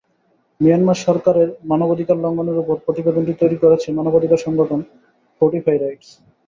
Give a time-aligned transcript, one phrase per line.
[0.59, 4.79] Myanmar সরকারের মানবাধিকার লঙ্ঘনের ওপর প্রতিবেদনটি তৈরি করেছে মানবাধিকার সংগঠন
[5.41, 6.09] ফোর্টিফাই রাইটস।